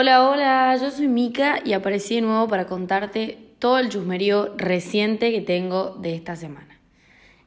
Hola, 0.00 0.30
hola, 0.30 0.76
yo 0.80 0.92
soy 0.92 1.08
Mika 1.08 1.58
y 1.64 1.72
aparecí 1.72 2.14
de 2.14 2.20
nuevo 2.20 2.46
para 2.46 2.68
contarte 2.68 3.36
todo 3.58 3.80
el 3.80 3.88
chusmerío 3.88 4.54
reciente 4.56 5.32
que 5.32 5.40
tengo 5.40 5.96
de 5.96 6.14
esta 6.14 6.36
semana. 6.36 6.78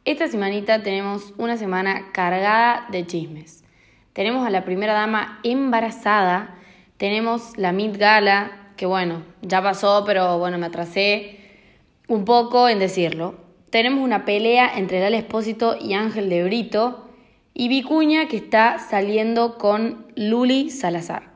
Esta 0.04 0.28
semanita 0.28 0.84
tenemos 0.84 1.34
una 1.38 1.56
semana 1.56 2.12
cargada 2.12 2.88
de 2.92 3.08
chismes. 3.08 3.64
Tenemos 4.12 4.46
a 4.46 4.50
la 4.50 4.66
primera 4.66 4.92
dama 4.92 5.40
embarazada, 5.44 6.58
tenemos 6.98 7.58
la 7.58 7.72
Mid 7.72 7.98
Gala, 7.98 8.52
que 8.76 8.86
bueno, 8.86 9.24
ya 9.42 9.62
pasó, 9.62 10.04
pero 10.06 10.38
bueno, 10.38 10.58
me 10.58 10.66
atrasé 10.66 11.40
un 12.10 12.26
poco 12.26 12.68
en 12.68 12.80
decirlo. 12.80 13.36
Tenemos 13.70 14.04
una 14.04 14.26
pelea 14.26 14.78
entre 14.78 15.08
el 15.08 15.14
Espósito 15.14 15.78
y 15.80 15.94
Ángel 15.94 16.28
de 16.28 16.44
Brito 16.44 17.08
y 17.54 17.70
Vicuña 17.70 18.28
que 18.28 18.36
está 18.36 18.78
saliendo 18.78 19.58
con 19.58 20.06
Luli 20.18 20.70
Salazar. 20.70 21.31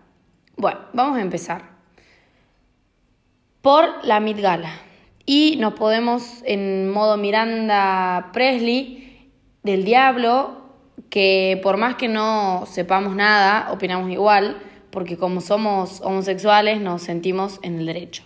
Bueno, 0.57 0.79
vamos 0.93 1.17
a 1.17 1.21
empezar 1.21 1.63
por 3.61 4.05
la 4.05 4.21
Mid 4.21 4.39
Gala. 4.39 4.71
Y 5.25 5.57
nos 5.57 5.73
podemos 5.73 6.41
en 6.45 6.89
modo 6.89 7.17
Miranda 7.17 8.29
Presley 8.31 9.31
del 9.63 9.83
Diablo, 9.83 10.61
que 11.09 11.59
por 11.61 11.77
más 11.77 11.95
que 11.95 12.07
no 12.07 12.65
sepamos 12.67 13.15
nada, 13.15 13.71
opinamos 13.73 14.11
igual, 14.11 14.57
porque 14.91 15.17
como 15.17 15.41
somos 15.41 15.99
homosexuales 16.01 16.79
nos 16.79 17.01
sentimos 17.01 17.59
en 17.61 17.79
el 17.79 17.87
derecho. 17.87 18.23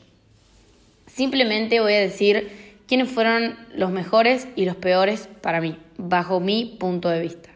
Simplemente 1.08 1.80
voy 1.80 1.94
a 1.94 2.00
decir 2.00 2.78
quiénes 2.88 3.10
fueron 3.10 3.58
los 3.74 3.90
mejores 3.90 4.48
y 4.56 4.66
los 4.66 4.76
peores 4.76 5.30
para 5.42 5.62
mí, 5.62 5.78
bajo 5.98 6.40
mi 6.40 6.78
punto 6.80 7.10
de 7.10 7.22
vista. 7.22 7.50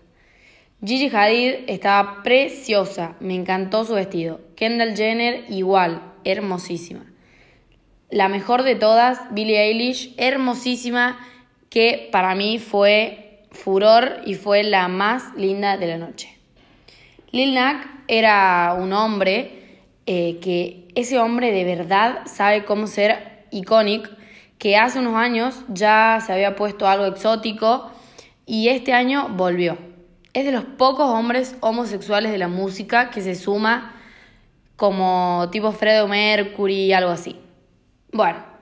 Gigi 0.85 1.09
Hadid 1.15 1.63
estaba 1.67 2.23
preciosa, 2.23 3.15
me 3.21 3.35
encantó 3.35 3.85
su 3.85 3.93
vestido. 3.93 4.41
Kendall 4.57 4.97
Jenner 4.97 5.45
igual, 5.47 6.01
hermosísima. 6.25 7.05
La 8.09 8.27
mejor 8.27 8.63
de 8.63 8.75
todas, 8.75 9.33
Billie 9.33 9.61
Eilish, 9.61 10.13
hermosísima, 10.17 11.25
que 11.69 12.09
para 12.11 12.35
mí 12.35 12.59
fue 12.59 13.45
furor 13.51 14.23
y 14.25 14.33
fue 14.33 14.63
la 14.63 14.89
más 14.89 15.33
linda 15.37 15.77
de 15.77 15.87
la 15.87 15.97
noche. 15.97 16.37
Lil 17.31 17.53
Nak 17.53 17.87
era 18.09 18.75
un 18.77 18.91
hombre 18.91 19.79
eh, 20.05 20.39
que 20.41 20.89
ese 20.95 21.17
hombre 21.17 21.53
de 21.53 21.63
verdad 21.63 22.23
sabe 22.25 22.65
cómo 22.65 22.87
ser 22.87 23.45
icónico, 23.51 24.09
que 24.57 24.75
hace 24.75 24.99
unos 24.99 25.15
años 25.15 25.63
ya 25.69 26.21
se 26.25 26.33
había 26.33 26.57
puesto 26.57 26.89
algo 26.89 27.05
exótico 27.05 27.89
y 28.45 28.67
este 28.67 28.91
año 28.91 29.29
volvió. 29.29 29.92
Es 30.33 30.45
de 30.45 30.51
los 30.51 30.63
pocos 30.63 31.07
hombres 31.07 31.55
homosexuales 31.59 32.31
de 32.31 32.39
la 32.39 32.47
música 32.47 33.11
que 33.11 33.21
se 33.21 33.35
suma 33.35 33.95
como 34.75 35.47
tipo 35.51 35.71
Fredo 35.71 36.07
Mercury, 36.07 36.91
algo 36.91 37.11
así. 37.11 37.39
Bueno. 38.11 38.53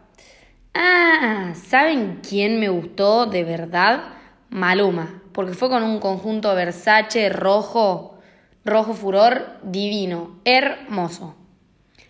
Ah, 0.73 1.53
¿saben 1.55 2.19
quién 2.27 2.59
me 2.59 2.69
gustó 2.69 3.25
de 3.25 3.43
verdad? 3.43 4.03
Maluma, 4.49 5.21
porque 5.31 5.53
fue 5.53 5.69
con 5.69 5.83
un 5.83 5.99
conjunto 5.99 6.53
Versace 6.55 7.29
rojo, 7.29 8.19
rojo 8.63 8.93
furor, 8.93 9.59
divino, 9.63 10.39
hermoso. 10.45 11.35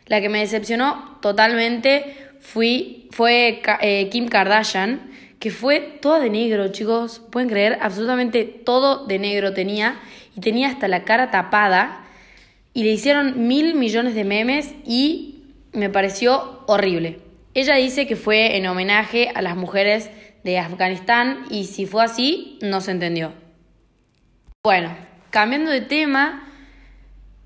La 0.05 0.21
que 0.21 0.29
me 0.29 0.39
decepcionó 0.39 1.17
totalmente 1.21 2.17
fui, 2.39 3.07
fue 3.11 3.61
eh, 3.81 4.09
Kim 4.09 4.27
Kardashian, 4.27 5.11
que 5.41 5.49
fue 5.49 5.79
toda 5.79 6.19
de 6.19 6.29
negro, 6.29 6.67
chicos. 6.67 7.19
Pueden 7.31 7.49
creer, 7.49 7.79
absolutamente 7.81 8.45
todo 8.45 9.07
de 9.07 9.17
negro 9.17 9.53
tenía 9.53 9.99
y 10.37 10.39
tenía 10.39 10.69
hasta 10.69 10.87
la 10.87 11.03
cara 11.03 11.31
tapada. 11.31 12.05
Y 12.73 12.83
le 12.83 12.91
hicieron 12.91 13.47
mil 13.47 13.73
millones 13.73 14.13
de 14.13 14.23
memes 14.23 14.75
y 14.85 15.45
me 15.73 15.89
pareció 15.89 16.63
horrible. 16.67 17.19
Ella 17.55 17.75
dice 17.75 18.05
que 18.05 18.15
fue 18.15 18.55
en 18.55 18.67
homenaje 18.67 19.31
a 19.33 19.41
las 19.41 19.55
mujeres 19.55 20.11
de 20.43 20.59
Afganistán 20.59 21.45
y 21.49 21.65
si 21.65 21.87
fue 21.87 22.03
así, 22.03 22.59
no 22.61 22.79
se 22.79 22.91
entendió. 22.91 23.33
Bueno, 24.63 24.95
cambiando 25.31 25.71
de 25.71 25.81
tema, 25.81 26.47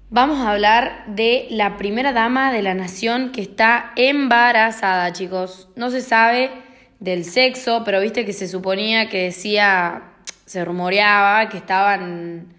vamos 0.10 0.40
a 0.40 0.52
hablar 0.52 1.06
de 1.08 1.48
la 1.50 1.78
primera 1.78 2.12
dama 2.12 2.52
de 2.52 2.62
la 2.62 2.74
nación 2.74 3.32
que 3.32 3.42
está 3.42 3.94
embarazada, 3.96 5.14
chicos. 5.14 5.70
No 5.78 5.90
se 5.92 6.02
sabe 6.02 6.65
del 7.00 7.26
sexo, 7.26 7.84
pero 7.84 8.02
viste 8.02 8.26
que 8.26 8.34
se 8.34 8.48
suponía 8.48 9.10
que 9.10 9.24
decía, 9.24 10.04
se 10.46 10.64
rumoreaba 10.64 11.50
que 11.50 11.58
estaban 11.58 12.54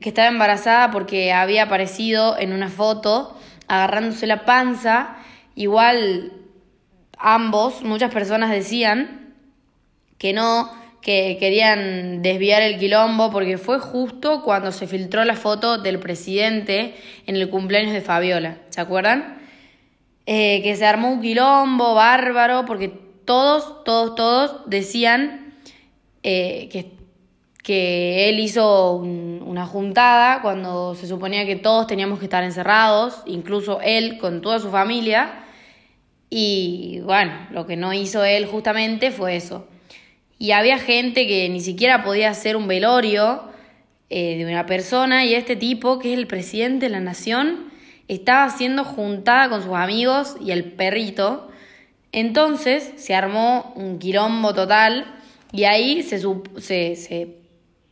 que 0.00 0.10
estaba 0.10 0.28
embarazada 0.28 0.90
porque 0.90 1.32
había 1.32 1.64
aparecido 1.64 2.38
en 2.38 2.52
una 2.52 2.68
foto 2.68 3.36
agarrándose 3.66 4.26
la 4.26 4.44
panza. 4.44 5.16
Igual 5.56 6.32
ambos, 7.18 7.82
muchas 7.82 8.12
personas 8.12 8.50
decían 8.50 9.34
que 10.18 10.32
no, 10.32 10.70
que 11.00 11.36
querían 11.40 12.22
desviar 12.22 12.62
el 12.62 12.78
quilombo 12.78 13.30
porque 13.30 13.58
fue 13.58 13.80
justo 13.80 14.42
cuando 14.42 14.70
se 14.70 14.86
filtró 14.86 15.24
la 15.24 15.34
foto 15.34 15.78
del 15.78 15.98
presidente 15.98 16.94
en 17.26 17.36
el 17.36 17.50
cumpleaños 17.50 17.92
de 17.92 18.00
Fabiola, 18.00 18.58
¿se 18.68 18.80
acuerdan? 18.80 19.38
Eh, 20.26 20.60
que 20.62 20.76
se 20.76 20.86
armó 20.86 21.10
un 21.10 21.22
quilombo 21.22 21.94
bárbaro 21.94 22.64
porque 22.66 22.92
todos, 23.28 23.84
todos, 23.84 24.14
todos 24.14 24.60
decían 24.70 25.52
eh, 26.22 26.70
que, 26.72 26.92
que, 27.62 28.30
él 28.30 28.40
hizo 28.40 28.94
una 28.94 29.66
juntada 29.66 30.40
cuando 30.40 30.94
se 30.94 31.06
suponía 31.06 31.44
que 31.44 31.56
todos 31.56 31.86
teníamos 31.86 32.20
que 32.20 32.24
estar 32.24 32.42
encerrados, 32.42 33.22
incluso 33.26 33.82
él 33.82 34.16
con 34.16 34.40
toda 34.40 34.60
su 34.60 34.70
familia. 34.70 35.44
Y 36.30 37.00
bueno, 37.04 37.32
lo 37.50 37.66
que 37.66 37.76
no 37.76 37.92
hizo 37.92 38.24
él 38.24 38.46
justamente 38.46 39.10
fue 39.10 39.36
eso. 39.36 39.68
Y 40.38 40.52
había 40.52 40.78
gente 40.78 41.26
que 41.26 41.50
ni 41.50 41.60
siquiera 41.60 42.02
podía 42.02 42.30
hacer 42.30 42.56
un 42.56 42.66
velorio 42.66 43.42
eh, 44.08 44.38
de 44.38 44.46
una 44.46 44.64
persona 44.64 45.26
y 45.26 45.34
este 45.34 45.54
tipo, 45.54 45.98
que 45.98 46.14
es 46.14 46.18
el 46.18 46.26
presidente 46.26 46.86
de 46.86 46.92
la 46.92 47.00
nación, 47.00 47.70
estaba 48.08 48.44
haciendo 48.44 48.84
juntada 48.84 49.50
con 49.50 49.62
sus 49.62 49.74
amigos 49.74 50.36
y 50.40 50.52
el 50.52 50.64
perrito 50.72 51.47
entonces 52.12 52.92
se 52.96 53.14
armó 53.14 53.72
un 53.76 53.98
quilombo 53.98 54.54
total 54.54 55.18
y 55.52 55.64
ahí 55.64 56.02
se, 56.02 56.18
se, 56.96 57.36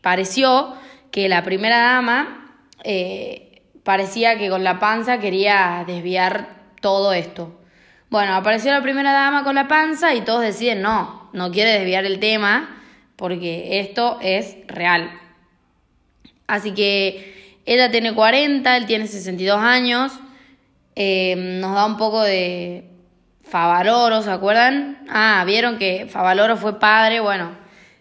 pareció 0.00 0.74
que 1.10 1.28
la 1.28 1.42
primera 1.42 1.78
dama 1.78 2.60
eh, 2.84 3.62
parecía 3.82 4.38
que 4.38 4.48
con 4.48 4.64
la 4.64 4.78
panza 4.78 5.18
quería 5.18 5.84
desviar 5.86 6.48
todo 6.80 7.12
esto. 7.12 7.60
Bueno, 8.08 8.34
apareció 8.34 8.70
la 8.72 8.82
primera 8.82 9.12
dama 9.12 9.42
con 9.42 9.54
la 9.54 9.68
panza 9.68 10.14
y 10.14 10.20
todos 10.20 10.42
deciden 10.42 10.82
no, 10.82 11.28
no 11.32 11.50
quiere 11.50 11.72
desviar 11.72 12.04
el 12.04 12.20
tema 12.20 12.82
porque 13.16 13.80
esto 13.80 14.18
es 14.22 14.56
real. 14.68 15.10
Así 16.46 16.72
que 16.72 17.60
ella 17.66 17.90
tiene 17.90 18.14
40, 18.14 18.76
él 18.76 18.86
tiene 18.86 19.06
62 19.06 19.58
años, 19.58 20.12
eh, 20.94 21.34
nos 21.60 21.74
da 21.74 21.86
un 21.86 21.96
poco 21.96 22.22
de 22.22 22.95
Favaloro, 23.48 24.22
¿se 24.22 24.30
acuerdan? 24.30 24.98
Ah, 25.08 25.44
vieron 25.46 25.78
que 25.78 26.06
Favaloro 26.10 26.56
fue 26.56 26.80
padre, 26.80 27.20
bueno, 27.20 27.50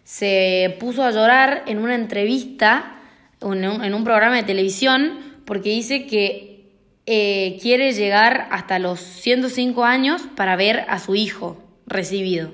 se 0.04 0.76
puso 0.80 1.04
a 1.04 1.12
llorar 1.12 1.64
en 1.68 1.78
una 1.78 1.94
entrevista, 1.94 2.96
en 3.42 3.94
un, 3.94 4.04
programa 4.04 4.38
de 4.38 4.44
televisión, 4.44 5.20
porque 5.46 5.70
dice 5.70 6.08
que 6.08 6.72
eh, 7.06 7.60
quiere 7.62 7.94
llegar 7.94 8.48
hasta 8.50 8.80
los 8.80 9.00
105 9.00 9.86
años 9.86 10.24
para 10.36 10.56
ver 10.56 10.84
a 10.90 10.98
su 10.98 11.14
hijo 11.14 11.64
recibido. 11.86 12.52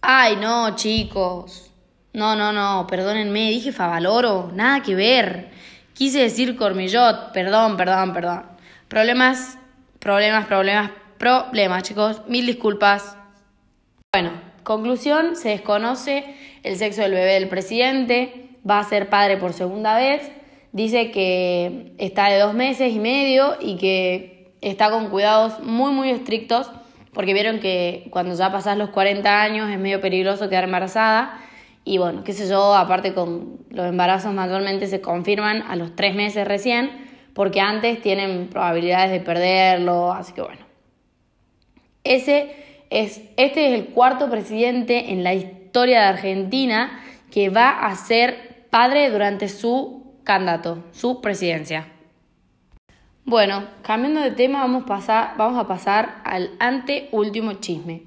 Ay, 0.00 0.36
no, 0.36 0.76
chicos. 0.76 1.72
No, 2.12 2.36
no, 2.36 2.52
no, 2.52 2.86
perdónenme, 2.86 3.50
dije 3.50 3.72
Favaloro, 3.72 4.52
nada 4.54 4.80
que 4.80 4.94
ver. 4.94 5.50
Quise 5.92 6.20
decir 6.20 6.54
Cormillot, 6.54 7.32
perdón, 7.32 7.76
perdón, 7.76 8.12
perdón. 8.12 8.44
Problemas, 8.86 9.58
problemas, 9.98 10.46
problemas, 10.46 10.90
problemas, 11.18 11.82
chicos. 11.82 12.22
Mil 12.28 12.46
disculpas. 12.46 13.16
Bueno, 14.12 14.30
conclusión, 14.62 15.36
se 15.36 15.50
desconoce 15.50 16.34
el 16.62 16.76
sexo 16.76 17.02
del 17.02 17.12
bebé 17.12 17.34
del 17.34 17.48
presidente, 17.48 18.50
va 18.68 18.78
a 18.78 18.84
ser 18.84 19.08
padre 19.08 19.36
por 19.36 19.52
segunda 19.52 19.96
vez, 19.96 20.30
dice 20.72 21.10
que 21.10 21.92
está 21.98 22.28
de 22.28 22.38
dos 22.38 22.54
meses 22.54 22.92
y 22.92 22.98
medio 22.98 23.56
y 23.60 23.76
que 23.76 24.54
está 24.60 24.90
con 24.90 25.08
cuidados 25.08 25.60
muy, 25.60 25.92
muy 25.92 26.10
estrictos, 26.10 26.70
porque 27.12 27.32
vieron 27.32 27.60
que 27.60 28.08
cuando 28.10 28.34
ya 28.34 28.50
pasas 28.50 28.76
los 28.76 28.90
40 28.90 29.42
años 29.42 29.70
es 29.70 29.78
medio 29.78 30.00
peligroso 30.00 30.48
quedar 30.48 30.64
embarazada. 30.64 31.40
Y 31.84 31.98
bueno, 31.98 32.24
qué 32.24 32.32
sé 32.32 32.48
yo, 32.48 32.74
aparte 32.74 33.12
con 33.12 33.58
los 33.70 33.86
embarazos 33.86 34.32
mayormente 34.32 34.86
se 34.86 35.00
confirman 35.00 35.62
a 35.68 35.76
los 35.76 35.94
tres 35.94 36.14
meses 36.14 36.48
recién, 36.48 36.90
porque 37.34 37.60
antes 37.60 38.00
tienen 38.00 38.48
probabilidades 38.48 39.10
de 39.10 39.20
perderlo, 39.20 40.12
así 40.12 40.32
que 40.32 40.40
bueno. 40.40 40.63
Ese 42.04 42.54
es, 42.90 43.22
este 43.36 43.68
es 43.68 43.80
el 43.80 43.86
cuarto 43.86 44.30
presidente 44.30 45.10
en 45.12 45.24
la 45.24 45.34
historia 45.34 46.00
de 46.00 46.06
Argentina 46.06 47.00
que 47.30 47.48
va 47.48 47.70
a 47.70 47.96
ser 47.96 48.66
padre 48.70 49.10
durante 49.10 49.48
su 49.48 50.14
candidato, 50.22 50.84
su 50.92 51.20
presidencia. 51.20 51.88
Bueno, 53.24 53.64
cambiando 53.82 54.20
de 54.20 54.32
tema, 54.32 54.60
vamos, 54.60 54.84
vamos 54.86 55.58
a 55.58 55.66
pasar 55.66 56.20
al 56.24 56.50
anteúltimo 56.58 57.54
chisme. 57.54 58.02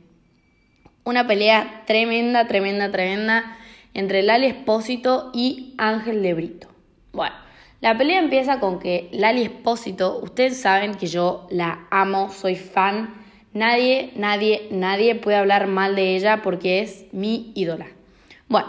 Una 1.04 1.26
pelea 1.26 1.84
tremenda, 1.88 2.48
tremenda, 2.48 2.92
tremenda 2.92 3.58
entre 3.96 4.22
Lali 4.22 4.46
Espósito 4.46 5.32
y 5.34 5.74
Ángel 5.80 6.22
de 6.22 6.34
Brito. 6.36 6.68
Bueno, 7.14 7.36
la 7.82 7.98
pelea 7.98 8.20
empieza 8.20 8.60
con 8.60 8.78
que 8.78 9.10
Lali 9.12 9.42
Espósito, 9.42 10.20
ustedes 10.22 10.62
saben 10.62 10.94
que 10.94 11.08
yo 11.08 11.48
la 11.50 11.88
amo, 11.90 12.30
soy 12.30 12.56
fan. 12.56 13.27
Nadie, 13.58 14.12
nadie, 14.16 14.68
nadie 14.70 15.16
puede 15.16 15.38
hablar 15.38 15.66
mal 15.66 15.96
de 15.96 16.16
ella 16.16 16.44
porque 16.44 16.82
es 16.82 17.06
mi 17.12 17.52
ídola. 17.56 17.88
Bueno, 18.48 18.68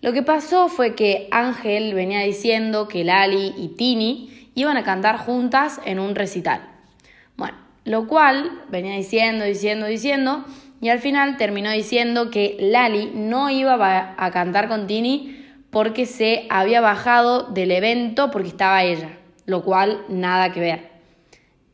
lo 0.00 0.12
que 0.12 0.24
pasó 0.24 0.66
fue 0.68 0.96
que 0.96 1.28
Ángel 1.30 1.94
venía 1.94 2.18
diciendo 2.22 2.88
que 2.88 3.04
Lali 3.04 3.54
y 3.56 3.68
Tini 3.76 4.50
iban 4.56 4.76
a 4.76 4.82
cantar 4.82 5.18
juntas 5.18 5.80
en 5.84 6.00
un 6.00 6.16
recital. 6.16 6.62
Bueno, 7.36 7.56
lo 7.84 8.08
cual 8.08 8.62
venía 8.68 8.96
diciendo, 8.96 9.44
diciendo, 9.44 9.86
diciendo, 9.86 10.44
y 10.80 10.88
al 10.88 10.98
final 10.98 11.36
terminó 11.36 11.70
diciendo 11.70 12.32
que 12.32 12.56
Lali 12.58 13.12
no 13.14 13.48
iba 13.48 14.16
a 14.18 14.30
cantar 14.32 14.66
con 14.66 14.88
Tini 14.88 15.46
porque 15.70 16.04
se 16.04 16.48
había 16.50 16.80
bajado 16.80 17.44
del 17.44 17.70
evento 17.70 18.32
porque 18.32 18.48
estaba 18.48 18.82
ella, 18.82 19.10
lo 19.44 19.62
cual 19.62 20.04
nada 20.08 20.50
que 20.50 20.58
ver. 20.58 20.90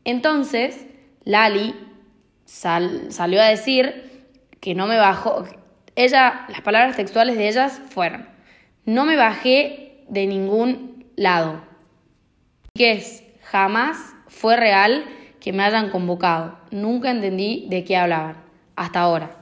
Entonces, 0.05 0.85
Lali 1.25 1.73
salió 2.53 3.41
a 3.41 3.45
decir 3.45 4.25
que 4.59 4.75
no 4.75 4.87
me 4.87 4.97
bajó, 4.97 5.45
ella, 5.95 6.45
las 6.49 6.61
palabras 6.61 6.95
textuales 6.95 7.37
de 7.37 7.49
ellas 7.49 7.81
fueron, 7.89 8.27
no 8.85 9.05
me 9.05 9.15
bajé 9.15 10.03
de 10.07 10.27
ningún 10.27 11.05
lado 11.15 11.61
que 12.75 12.91
es, 12.93 13.23
jamás 13.43 13.97
fue 14.27 14.55
real 14.55 15.05
que 15.39 15.53
me 15.53 15.63
hayan 15.63 15.91
convocado. 15.91 16.57
Nunca 16.71 17.11
entendí 17.11 17.67
de 17.69 17.83
qué 17.83 17.97
hablaban, 17.97 18.37
hasta 18.75 19.01
ahora. 19.01 19.37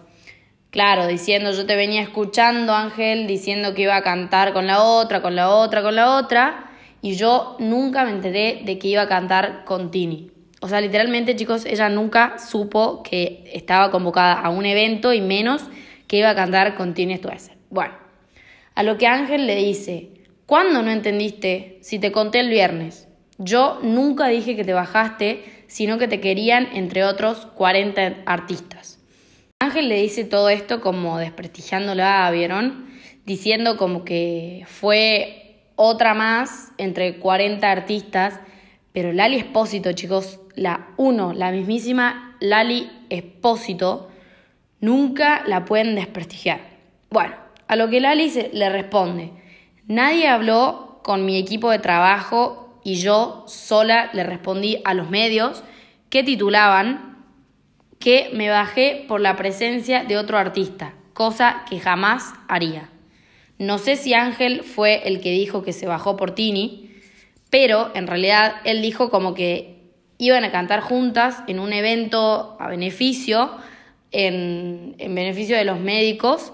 Claro, 0.70 1.08
diciendo, 1.08 1.52
yo 1.52 1.66
te 1.66 1.78
venía 1.78 2.02
escuchando, 2.02 2.74
Ángel, 2.74 3.28
diciendo 3.28 3.74
que 3.74 3.84
iba 3.84 3.96
a 3.96 4.04
cantar 4.04 4.52
con 4.52 4.68
la 4.68 4.84
otra, 4.84 5.22
con 5.22 5.36
la 5.36 5.50
otra, 5.50 5.82
con 5.82 5.96
la 5.96 6.18
otra, 6.18 6.72
y 7.02 7.16
yo 7.16 7.56
nunca 7.60 8.04
me 8.04 8.12
enteré 8.12 8.64
de 8.66 8.78
que 8.80 8.90
iba 8.90 9.04
a 9.04 9.08
cantar 9.08 9.64
con 9.64 9.92
Tini. 9.92 10.32
O 10.64 10.68
sea, 10.68 10.80
literalmente, 10.80 11.36
chicos, 11.36 11.66
ella 11.66 11.90
nunca 11.90 12.38
supo 12.38 13.02
que 13.02 13.44
estaba 13.52 13.90
convocada 13.90 14.34
a 14.34 14.50
un 14.52 14.68
evento 14.68 15.12
y 15.12 15.20
menos 15.20 15.64
que 16.08 16.18
iba 16.18 16.30
a 16.30 16.36
cantar 16.36 16.76
con 16.76 16.94
Tini 16.94 17.18
Stuessel. 17.18 17.58
Bueno, 17.72 17.96
a 18.76 18.84
lo 18.84 18.98
que 19.00 19.08
Ángel 19.08 19.48
le 19.48 19.56
dice, 19.56 20.10
¿cuándo 20.46 20.84
no 20.84 20.92
entendiste 20.92 21.80
si 21.82 21.98
te 21.98 22.12
conté 22.12 22.42
el 22.42 22.50
viernes? 22.50 23.08
Yo 23.40 23.80
nunca 23.82 24.28
dije 24.28 24.56
que 24.56 24.64
te 24.64 24.74
bajaste, 24.74 25.44
sino 25.66 25.98
que 25.98 26.08
te 26.08 26.22
querían 26.22 26.68
entre 26.74 27.06
otros 27.06 27.48
40 27.56 28.18
artistas. 28.28 29.00
Ángel 29.60 29.90
le 29.90 30.00
dice 30.00 30.26
todo 30.26 30.50
esto 30.50 30.80
como 30.80 31.18
desprestigiándola, 31.18 32.30
¿vieron? 32.30 32.86
Diciendo 33.26 33.78
como 33.78 34.04
que 34.04 34.66
fue 34.68 35.64
otra 35.76 36.14
más 36.14 36.72
entre 36.78 37.18
40 37.18 37.72
artistas, 37.72 38.40
pero 38.92 39.14
Lali 39.14 39.38
Espósito, 39.38 39.94
chicos, 39.94 40.41
la 40.56 40.90
uno, 40.98 41.34
la 41.34 41.52
mismísima 41.52 42.36
Lali 42.40 42.90
Espósito, 43.10 44.10
nunca 44.80 45.44
la 45.46 45.66
pueden 45.66 45.96
desprestigiar. 45.96 46.62
Bueno, 47.10 47.36
a 47.68 47.76
lo 47.76 47.90
que 47.90 48.02
Lali 48.02 48.32
le 48.54 48.70
responde, 48.70 49.32
nadie 49.88 50.28
habló 50.28 51.00
con 51.04 51.26
mi 51.26 51.38
equipo 51.38 51.70
de 51.72 51.80
trabajo 51.80 52.80
y 52.84 52.96
yo 52.96 53.44
sola 53.48 54.10
le 54.14 54.24
respondí 54.24 54.82
a 54.86 54.94
los 54.94 55.10
medios 55.10 55.64
que 56.10 56.24
titulaban 56.24 57.12
que 58.00 58.32
me 58.34 58.50
bajé 58.50 59.06
por 59.08 59.22
la 59.22 59.36
presencia 59.36 60.04
de 60.04 60.18
otro 60.18 60.38
artista, 60.38 60.96
cosa 61.14 61.64
que 61.70 61.80
jamás 61.80 62.34
haría. 62.48 62.90
No 63.60 63.78
sé 63.78 63.96
si 63.96 64.16
Ángel 64.16 64.64
fue 64.64 65.08
el 65.08 65.22
que 65.22 65.32
dijo 65.32 65.64
que 65.64 65.72
se 65.72 65.86
bajó 65.86 66.18
por 66.18 66.34
Tini, 66.34 66.90
pero 67.52 67.92
en 67.94 68.08
realidad 68.08 68.56
él 68.64 68.82
dijo 68.82 69.12
como 69.12 69.36
que 69.36 69.81
iban 70.22 70.44
a 70.44 70.52
cantar 70.52 70.82
juntas 70.82 71.44
en 71.48 71.60
un 71.60 71.74
evento 71.74 72.56
a 72.60 72.68
beneficio, 72.68 73.50
en, 74.12 74.94
en 75.00 75.16
beneficio 75.16 75.58
de 75.58 75.66
los 75.66 75.80
médicos, 75.80 76.54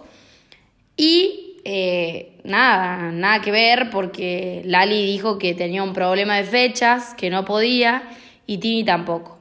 y 0.96 1.58
eh, 1.66 2.40
nada, 2.46 3.12
nada 3.12 3.42
que 3.42 3.52
ver 3.52 3.90
porque 3.90 4.62
Lali 4.64 5.06
dijo 5.06 5.38
que 5.38 5.54
tenía 5.54 5.84
un 5.84 5.92
problema 5.92 6.38
de 6.38 6.46
fechas, 6.46 7.14
que 7.16 7.30
no 7.30 7.44
podía 7.44 8.04
y 8.46 8.60
Tini 8.60 8.86
tampoco. 8.86 9.38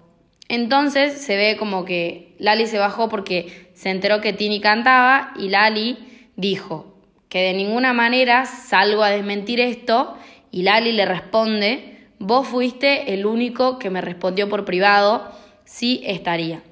Entonces 0.49 1.12
se 1.12 1.37
ve 1.37 1.56
como 1.56 1.84
que 1.84 2.34
Lali 2.40 2.67
se 2.67 2.78
bajó 2.78 3.08
porque 3.08 3.69
se 3.75 3.90
enteró 3.90 4.20
que 4.20 4.32
Tini 4.32 4.61
cantaba 4.61 5.34
y 5.38 5.50
Lali 5.50 5.99
dijo 6.34 6.96
que 7.28 7.43
de 7.43 7.55
ninguna 7.55 7.93
manera 7.93 8.44
salgo 8.44 9.05
a 9.05 9.11
desmentir 9.11 9.61
esto 9.61 10.17
y 10.50 10.62
Lali 10.62 10.90
le 10.90 11.06
responde, 11.06 11.95
vos 12.18 12.46
fuiste 12.46 13.14
el 13.14 13.26
único 13.26 13.78
que 13.78 13.90
me 13.90 14.00
respondió 14.00 14.48
por 14.48 14.64
privado 14.64 15.30
si 15.64 16.02
estaría. 16.04 16.62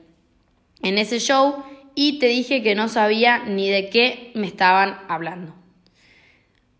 En 0.82 0.98
ese 0.98 1.18
show 1.18 1.64
y 1.94 2.18
te 2.18 2.26
dije 2.26 2.62
que 2.62 2.74
no 2.74 2.88
sabía 2.88 3.44
ni 3.44 3.68
de 3.68 3.88
qué 3.88 4.32
me 4.34 4.46
estaban 4.46 4.98
hablando. 5.08 5.54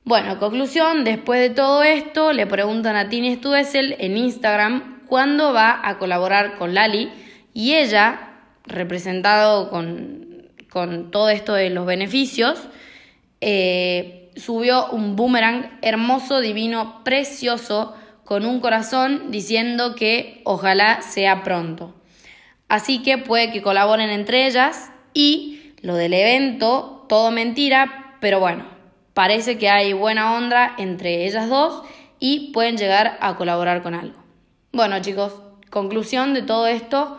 Bueno, 0.05 0.38
conclusión, 0.38 1.05
después 1.05 1.40
de 1.40 1.50
todo 1.50 1.82
esto, 1.82 2.32
le 2.32 2.46
preguntan 2.46 2.96
a 2.96 3.08
Tini 3.08 3.37
Stuessel 3.37 3.96
en 3.99 4.19
Instagram 4.19 5.06
cuándo 5.06 5.52
va 5.52 5.81
a 5.88 5.99
colaborar 5.99 6.58
con 6.58 6.75
Lali 6.75 7.11
y 7.55 7.75
ella, 7.75 8.32
representado 8.66 9.70
con, 9.70 10.50
con 10.69 11.11
todo 11.11 11.31
esto 11.31 11.55
de 11.55 11.70
los 11.70 11.87
beneficios, 11.87 12.69
eh, 13.40 14.31
subió 14.37 14.90
un 14.90 15.16
boomerang 15.16 15.78
hermoso, 15.81 16.40
divino, 16.40 17.02
precioso, 17.05 17.94
con 18.25 18.44
un 18.44 18.61
corazón 18.61 19.31
diciendo 19.31 19.94
que 19.94 20.41
ojalá 20.44 21.03
sea 21.03 21.43
pronto. 21.43 21.94
Así 22.69 23.03
que 23.03 23.19
puede 23.19 23.53
que 23.53 23.62
colaboren 23.62 24.11
entre 24.11 24.47
ellas 24.47 24.91
y 25.12 25.75
lo 25.81 25.94
del 25.94 26.15
evento, 26.15 27.05
todo 27.09 27.31
mentira, 27.31 28.17
pero 28.21 28.41
bueno, 28.41 28.65
parece 29.12 29.59
que 29.59 29.69
hay 29.69 29.93
buena 29.93 30.35
onda 30.35 30.75
entre 30.79 31.26
ellas 31.26 31.49
dos 31.49 31.82
y 32.19 32.53
pueden 32.53 32.79
llegar 32.79 33.19
a 33.21 33.37
colaborar 33.37 33.82
con 33.82 33.94
algo. 33.94 34.19
Bueno 34.73 34.99
chicos, 35.00 35.35
conclusión 35.71 36.32
de 36.32 36.43
todo 36.43 36.67
esto, 36.67 37.19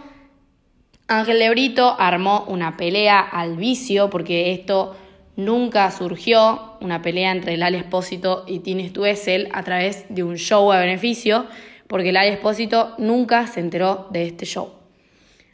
Ángel 1.07 1.37
Lebrito 1.37 1.95
armó 1.99 2.45
una 2.47 2.77
pelea 2.77 3.19
al 3.19 3.57
vicio 3.57 4.09
porque 4.09 4.51
esto 4.51 4.95
nunca 5.35 5.89
surgió, 5.91 6.77
una 6.81 7.01
pelea 7.01 7.31
entre 7.31 7.57
Lali 7.57 7.77
Espósito 7.77 8.43
y 8.47 8.59
Tini 8.59 8.89
Stuessel 8.89 9.49
a 9.53 9.63
través 9.63 10.05
de 10.09 10.23
un 10.23 10.35
show 10.35 10.71
a 10.71 10.79
beneficio, 10.79 11.45
porque 11.87 12.11
Lali 12.11 12.29
Espósito 12.29 12.95
nunca 12.97 13.47
se 13.47 13.59
enteró 13.59 14.07
de 14.11 14.25
este 14.27 14.45
show. 14.45 14.73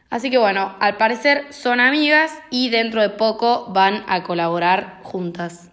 Así 0.09 0.29
que 0.29 0.37
bueno, 0.37 0.75
al 0.79 0.97
parecer 0.97 1.45
son 1.51 1.79
amigas 1.79 2.33
y 2.49 2.69
dentro 2.69 3.01
de 3.01 3.09
poco 3.09 3.67
van 3.69 4.03
a 4.07 4.23
colaborar 4.23 4.99
juntas. 5.03 5.69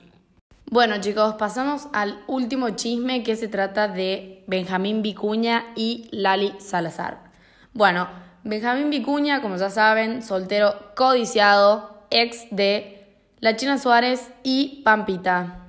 Bueno 0.70 1.00
chicos, 1.00 1.34
pasamos 1.34 1.88
al 1.92 2.20
último 2.26 2.70
chisme 2.70 3.22
que 3.22 3.36
se 3.36 3.48
trata 3.48 3.88
de 3.88 4.44
Benjamín 4.46 5.02
Vicuña 5.02 5.64
y 5.74 6.08
Lali 6.12 6.52
Salazar. 6.58 7.18
Bueno, 7.72 8.08
Benjamín 8.44 8.90
Vicuña, 8.90 9.42
como 9.42 9.56
ya 9.56 9.70
saben, 9.70 10.22
soltero 10.22 10.92
codiciado, 10.94 12.04
ex 12.10 12.46
de 12.50 12.97
La 13.40 13.54
China 13.54 13.78
Suárez 13.78 14.33
y 14.42 14.83
Pampita. 14.85 15.64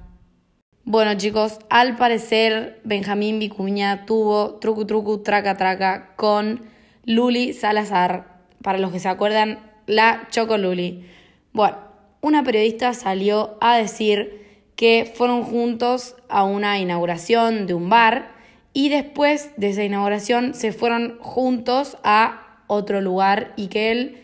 Bueno 0.85 1.13
chicos, 1.13 1.59
al 1.69 1.97
parecer 1.97 2.81
Benjamín 2.83 3.37
Vicuña 3.37 4.07
tuvo 4.07 4.55
trucu 4.55 4.87
trucu 4.87 5.19
traca 5.21 5.55
traca 5.55 6.15
con 6.15 6.63
Luli 7.05 7.53
Salazar, 7.53 8.39
para 8.63 8.79
los 8.79 8.91
que 8.91 8.99
se 8.99 9.07
acuerdan, 9.07 9.59
la 9.85 10.27
Chocoluli. 10.31 11.05
Bueno, 11.53 11.77
una 12.21 12.43
periodista 12.43 12.95
salió 12.95 13.59
a 13.61 13.77
decir 13.77 14.63
que 14.75 15.13
fueron 15.15 15.43
juntos 15.43 16.15
a 16.27 16.45
una 16.45 16.79
inauguración 16.79 17.67
de 17.67 17.75
un 17.75 17.87
bar 17.87 18.31
y 18.73 18.89
después 18.89 19.51
de 19.57 19.69
esa 19.69 19.83
inauguración 19.83 20.55
se 20.55 20.71
fueron 20.71 21.19
juntos 21.19 21.97
a 22.03 22.63
otro 22.65 22.99
lugar 22.99 23.53
y 23.57 23.67
que 23.67 23.91
él, 23.91 24.23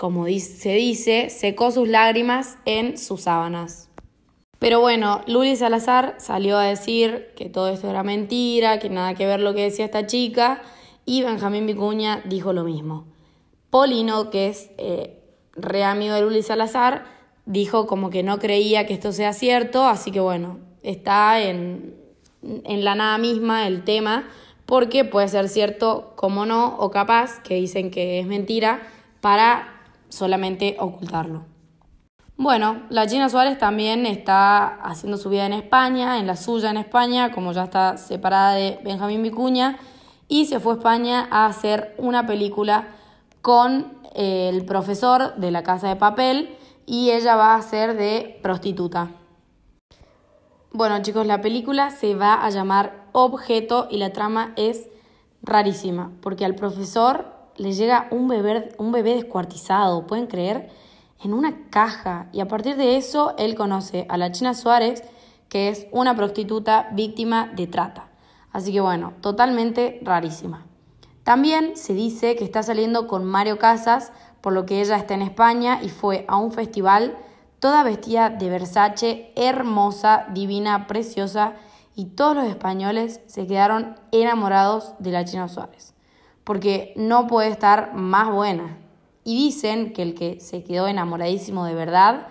como 0.00 0.24
se 0.24 0.72
dice, 0.72 1.28
secó 1.28 1.70
sus 1.70 1.86
lágrimas 1.86 2.56
en 2.64 2.96
sus 2.96 3.20
sábanas. 3.20 3.90
Pero 4.58 4.80
bueno, 4.80 5.20
Luli 5.26 5.56
Salazar 5.56 6.14
salió 6.16 6.56
a 6.56 6.64
decir 6.64 7.34
que 7.36 7.50
todo 7.50 7.68
esto 7.68 7.90
era 7.90 8.02
mentira, 8.02 8.78
que 8.78 8.88
nada 8.88 9.12
que 9.12 9.26
ver 9.26 9.40
lo 9.40 9.52
que 9.52 9.64
decía 9.64 9.84
esta 9.84 10.06
chica, 10.06 10.62
y 11.04 11.22
Benjamín 11.22 11.66
Vicuña 11.66 12.22
dijo 12.24 12.54
lo 12.54 12.64
mismo. 12.64 13.08
Polino, 13.68 14.30
que 14.30 14.48
es 14.48 14.70
eh, 14.78 15.18
re 15.52 15.84
amigo 15.84 16.14
de 16.14 16.22
Luli 16.22 16.42
Salazar, 16.42 17.04
dijo 17.44 17.86
como 17.86 18.08
que 18.08 18.22
no 18.22 18.38
creía 18.38 18.86
que 18.86 18.94
esto 18.94 19.12
sea 19.12 19.34
cierto, 19.34 19.84
así 19.84 20.10
que 20.10 20.20
bueno, 20.20 20.60
está 20.82 21.42
en, 21.42 21.94
en 22.42 22.84
la 22.84 22.94
nada 22.94 23.18
misma 23.18 23.66
el 23.66 23.84
tema, 23.84 24.30
porque 24.64 25.04
puede 25.04 25.28
ser 25.28 25.50
cierto 25.50 26.14
como 26.16 26.46
no, 26.46 26.78
o 26.78 26.90
capaz 26.90 27.42
que 27.42 27.56
dicen 27.56 27.90
que 27.90 28.18
es 28.18 28.26
mentira 28.26 28.80
para 29.20 29.76
solamente 30.10 30.76
ocultarlo. 30.78 31.46
Bueno, 32.36 32.82
la 32.88 33.06
China 33.06 33.28
Suárez 33.28 33.58
también 33.58 34.06
está 34.06 34.66
haciendo 34.82 35.18
su 35.18 35.28
vida 35.28 35.46
en 35.46 35.52
España, 35.52 36.18
en 36.18 36.26
la 36.26 36.36
suya 36.36 36.70
en 36.70 36.76
España, 36.76 37.32
como 37.32 37.52
ya 37.52 37.64
está 37.64 37.96
separada 37.96 38.52
de 38.52 38.78
Benjamín 38.82 39.22
Vicuña, 39.22 39.78
y 40.26 40.46
se 40.46 40.60
fue 40.60 40.72
a 40.72 40.76
España 40.76 41.28
a 41.30 41.46
hacer 41.46 41.94
una 41.98 42.26
película 42.26 42.88
con 43.42 43.92
eh, 44.14 44.48
el 44.48 44.64
profesor 44.64 45.34
de 45.36 45.50
la 45.50 45.62
Casa 45.62 45.88
de 45.88 45.96
Papel 45.96 46.56
y 46.86 47.10
ella 47.10 47.36
va 47.36 47.54
a 47.54 47.62
ser 47.62 47.96
de 47.96 48.38
prostituta. 48.42 49.10
Bueno 50.72 51.02
chicos, 51.02 51.26
la 51.26 51.40
película 51.40 51.90
se 51.90 52.14
va 52.14 52.34
a 52.34 52.50
llamar 52.50 53.06
Objeto 53.12 53.88
y 53.90 53.98
la 53.98 54.12
trama 54.12 54.52
es 54.56 54.88
rarísima, 55.42 56.12
porque 56.22 56.44
al 56.44 56.54
profesor 56.54 57.39
le 57.56 57.72
llega 57.72 58.08
un 58.10 58.28
bebé, 58.28 58.70
un 58.78 58.92
bebé 58.92 59.14
descuartizado, 59.14 60.06
¿pueden 60.06 60.26
creer? 60.26 60.70
En 61.22 61.34
una 61.34 61.68
caja. 61.70 62.28
Y 62.32 62.40
a 62.40 62.48
partir 62.48 62.76
de 62.76 62.96
eso, 62.96 63.34
él 63.38 63.54
conoce 63.54 64.06
a 64.08 64.16
la 64.16 64.32
China 64.32 64.54
Suárez, 64.54 65.02
que 65.48 65.68
es 65.68 65.86
una 65.92 66.14
prostituta 66.16 66.88
víctima 66.92 67.50
de 67.54 67.66
trata. 67.66 68.08
Así 68.52 68.72
que 68.72 68.80
bueno, 68.80 69.12
totalmente 69.20 70.00
rarísima. 70.02 70.66
También 71.24 71.76
se 71.76 71.94
dice 71.94 72.36
que 72.36 72.44
está 72.44 72.62
saliendo 72.62 73.06
con 73.06 73.24
Mario 73.24 73.58
Casas, 73.58 74.12
por 74.40 74.52
lo 74.52 74.66
que 74.66 74.80
ella 74.80 74.96
está 74.96 75.14
en 75.14 75.22
España 75.22 75.80
y 75.82 75.88
fue 75.88 76.24
a 76.28 76.36
un 76.36 76.52
festival 76.52 77.16
toda 77.58 77.82
vestida 77.82 78.30
de 78.30 78.48
Versace, 78.48 79.32
hermosa, 79.36 80.26
divina, 80.32 80.86
preciosa, 80.86 81.52
y 81.94 82.06
todos 82.06 82.34
los 82.34 82.46
españoles 82.46 83.20
se 83.26 83.46
quedaron 83.46 83.96
enamorados 84.12 84.94
de 84.98 85.10
la 85.10 85.24
China 85.24 85.48
Suárez, 85.48 85.94
porque 86.44 86.92
no 86.96 87.26
puede 87.26 87.48
estar 87.48 87.94
más 87.94 88.30
buena. 88.32 88.78
Y 89.24 89.36
dicen 89.36 89.92
que 89.92 90.02
el 90.02 90.14
que 90.14 90.40
se 90.40 90.64
quedó 90.64 90.88
enamoradísimo 90.88 91.64
de 91.64 91.74
verdad 91.74 92.28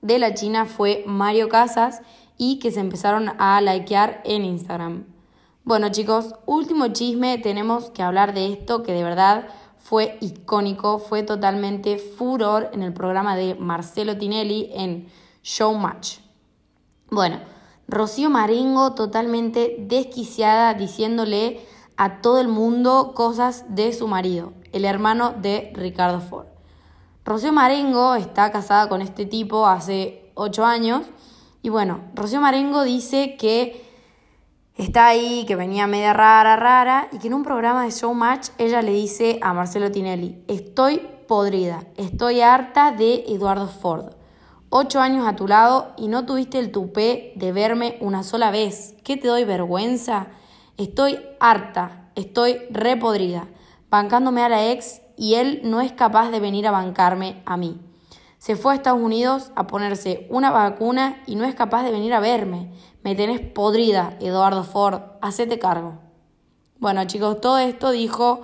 de 0.00 0.18
la 0.18 0.34
China 0.34 0.66
fue 0.66 1.04
Mario 1.06 1.48
Casas 1.48 2.02
y 2.36 2.58
que 2.58 2.70
se 2.70 2.80
empezaron 2.80 3.30
a 3.38 3.60
likear 3.60 4.20
en 4.24 4.44
Instagram. 4.44 5.04
Bueno 5.64 5.90
chicos, 5.90 6.34
último 6.44 6.88
chisme, 6.88 7.38
tenemos 7.38 7.90
que 7.90 8.02
hablar 8.02 8.34
de 8.34 8.52
esto 8.52 8.82
que 8.82 8.92
de 8.92 9.04
verdad 9.04 9.46
fue 9.78 10.16
icónico, 10.20 10.98
fue 10.98 11.22
totalmente 11.22 11.98
furor 11.98 12.70
en 12.72 12.82
el 12.82 12.92
programa 12.92 13.36
de 13.36 13.54
Marcelo 13.54 14.16
Tinelli 14.16 14.70
en 14.72 15.08
Showmatch. 15.42 16.18
Bueno, 17.10 17.40
Rocío 17.88 18.30
Marengo 18.30 18.94
totalmente 18.94 19.76
desquiciada 19.78 20.74
diciéndole 20.74 21.60
a 22.02 22.20
todo 22.20 22.40
el 22.40 22.48
mundo 22.48 23.12
cosas 23.14 23.64
de 23.68 23.92
su 23.92 24.08
marido, 24.08 24.54
el 24.72 24.84
hermano 24.84 25.34
de 25.40 25.72
Ricardo 25.72 26.20
Ford. 26.20 26.48
Rocío 27.24 27.52
Marengo 27.52 28.16
está 28.16 28.50
casada 28.50 28.88
con 28.88 29.02
este 29.02 29.24
tipo 29.24 29.68
hace 29.68 30.32
ocho 30.34 30.64
años 30.64 31.02
y 31.62 31.68
bueno, 31.68 32.00
Rocío 32.16 32.40
Marengo 32.40 32.82
dice 32.82 33.36
que 33.36 33.88
está 34.76 35.06
ahí, 35.06 35.44
que 35.46 35.54
venía 35.54 35.86
media 35.86 36.12
rara, 36.12 36.56
rara, 36.56 37.08
y 37.12 37.18
que 37.18 37.28
en 37.28 37.34
un 37.34 37.44
programa 37.44 37.84
de 37.84 37.92
Showmatch 37.92 38.48
ella 38.58 38.82
le 38.82 38.94
dice 38.94 39.38
a 39.40 39.52
Marcelo 39.52 39.92
Tinelli, 39.92 40.42
estoy 40.48 41.06
podrida, 41.28 41.84
estoy 41.96 42.40
harta 42.40 42.90
de 42.90 43.26
Eduardo 43.28 43.68
Ford. 43.68 44.06
Ocho 44.70 45.00
años 45.00 45.24
a 45.28 45.36
tu 45.36 45.46
lado 45.46 45.92
y 45.96 46.08
no 46.08 46.26
tuviste 46.26 46.58
el 46.58 46.72
tupé 46.72 47.32
de 47.36 47.52
verme 47.52 47.96
una 48.00 48.24
sola 48.24 48.50
vez. 48.50 48.96
¿Qué 49.04 49.16
te 49.16 49.28
doy 49.28 49.44
vergüenza? 49.44 50.26
Estoy 50.82 51.20
harta, 51.38 52.10
estoy 52.16 52.58
repodrida, 52.70 53.46
bancándome 53.88 54.42
a 54.42 54.48
la 54.48 54.72
ex 54.72 55.00
y 55.16 55.34
él 55.34 55.60
no 55.62 55.80
es 55.80 55.92
capaz 55.92 56.32
de 56.32 56.40
venir 56.40 56.66
a 56.66 56.72
bancarme 56.72 57.40
a 57.46 57.56
mí. 57.56 57.78
Se 58.38 58.56
fue 58.56 58.72
a 58.72 58.74
Estados 58.74 59.00
Unidos 59.00 59.52
a 59.54 59.68
ponerse 59.68 60.26
una 60.28 60.50
vacuna 60.50 61.22
y 61.24 61.36
no 61.36 61.44
es 61.44 61.54
capaz 61.54 61.84
de 61.84 61.92
venir 61.92 62.12
a 62.12 62.18
verme. 62.18 62.72
Me 63.04 63.14
tenés 63.14 63.40
podrida, 63.40 64.16
Eduardo 64.20 64.64
Ford, 64.64 65.02
hacete 65.20 65.60
cargo. 65.60 66.00
Bueno 66.80 67.04
chicos, 67.04 67.40
todo 67.40 67.58
esto 67.58 67.92
dijo 67.92 68.40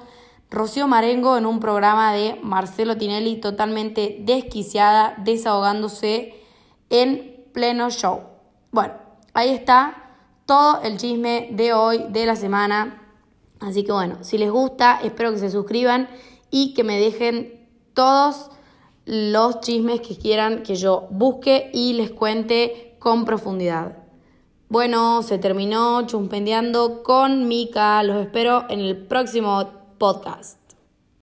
Rocío 0.48 0.86
Marengo 0.86 1.38
en 1.38 1.44
un 1.44 1.58
programa 1.58 2.12
de 2.12 2.38
Marcelo 2.40 2.96
Tinelli 2.96 3.40
totalmente 3.40 4.18
desquiciada, 4.20 5.16
desahogándose 5.18 6.40
en 6.88 7.48
pleno 7.52 7.90
show. 7.90 8.20
Bueno, 8.70 8.94
ahí 9.34 9.48
está 9.48 10.07
todo 10.48 10.80
el 10.80 10.96
chisme 10.96 11.50
de 11.52 11.74
hoy, 11.74 12.06
de 12.08 12.24
la 12.24 12.34
semana. 12.34 13.02
Así 13.60 13.84
que 13.84 13.92
bueno, 13.92 14.16
si 14.22 14.38
les 14.38 14.50
gusta, 14.50 14.98
espero 15.02 15.30
que 15.30 15.38
se 15.38 15.50
suscriban 15.50 16.08
y 16.50 16.72
que 16.72 16.84
me 16.84 16.98
dejen 16.98 17.68
todos 17.92 18.50
los 19.04 19.60
chismes 19.60 20.00
que 20.00 20.16
quieran 20.16 20.62
que 20.62 20.74
yo 20.74 21.06
busque 21.10 21.70
y 21.74 21.92
les 21.92 22.12
cuente 22.12 22.96
con 22.98 23.26
profundidad. 23.26 23.98
Bueno, 24.70 25.22
se 25.22 25.36
terminó 25.36 26.06
chumpendeando 26.06 27.02
con 27.02 27.46
Mika. 27.46 28.02
Los 28.02 28.16
espero 28.16 28.64
en 28.70 28.80
el 28.80 28.96
próximo 28.96 29.68
podcast. 29.98 30.57